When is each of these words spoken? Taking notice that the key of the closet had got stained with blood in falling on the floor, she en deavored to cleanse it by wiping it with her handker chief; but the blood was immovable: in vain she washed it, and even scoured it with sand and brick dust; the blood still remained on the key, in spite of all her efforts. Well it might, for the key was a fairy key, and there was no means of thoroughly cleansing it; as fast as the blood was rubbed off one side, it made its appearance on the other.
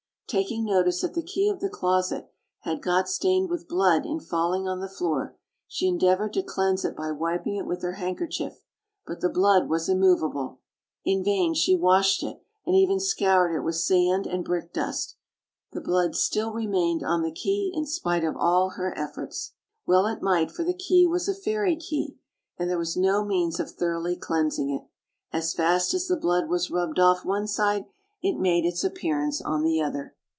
Taking 0.31 0.63
notice 0.63 1.01
that 1.01 1.13
the 1.13 1.21
key 1.21 1.49
of 1.49 1.59
the 1.59 1.67
closet 1.67 2.31
had 2.61 2.81
got 2.81 3.09
stained 3.09 3.49
with 3.49 3.67
blood 3.67 4.05
in 4.05 4.21
falling 4.21 4.65
on 4.65 4.79
the 4.79 4.87
floor, 4.87 5.35
she 5.67 5.89
en 5.89 5.99
deavored 5.99 6.31
to 6.31 6.41
cleanse 6.41 6.85
it 6.85 6.95
by 6.95 7.11
wiping 7.11 7.57
it 7.57 7.65
with 7.65 7.81
her 7.81 7.95
handker 7.99 8.29
chief; 8.31 8.61
but 9.05 9.19
the 9.19 9.27
blood 9.27 9.67
was 9.67 9.89
immovable: 9.89 10.61
in 11.03 11.21
vain 11.21 11.53
she 11.53 11.75
washed 11.75 12.23
it, 12.23 12.41
and 12.65 12.77
even 12.77 12.97
scoured 12.97 13.53
it 13.53 13.59
with 13.59 13.75
sand 13.75 14.25
and 14.25 14.45
brick 14.45 14.71
dust; 14.71 15.17
the 15.73 15.81
blood 15.81 16.15
still 16.15 16.53
remained 16.53 17.03
on 17.03 17.23
the 17.23 17.33
key, 17.33 17.69
in 17.75 17.85
spite 17.85 18.23
of 18.23 18.37
all 18.37 18.69
her 18.77 18.97
efforts. 18.97 19.51
Well 19.85 20.05
it 20.07 20.21
might, 20.21 20.49
for 20.49 20.63
the 20.63 20.73
key 20.73 21.05
was 21.05 21.27
a 21.27 21.35
fairy 21.35 21.75
key, 21.75 22.15
and 22.57 22.69
there 22.69 22.77
was 22.79 22.95
no 22.95 23.25
means 23.25 23.59
of 23.59 23.69
thoroughly 23.69 24.15
cleansing 24.15 24.69
it; 24.69 24.83
as 25.33 25.53
fast 25.53 25.93
as 25.93 26.07
the 26.07 26.15
blood 26.15 26.47
was 26.47 26.71
rubbed 26.71 26.99
off 26.99 27.25
one 27.25 27.47
side, 27.47 27.83
it 28.21 28.39
made 28.39 28.63
its 28.63 28.85
appearance 28.85 29.41
on 29.41 29.63
the 29.65 29.81
other. 29.81 30.15